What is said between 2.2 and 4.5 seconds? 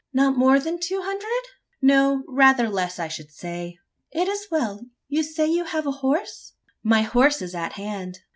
rather less, I should say." "It is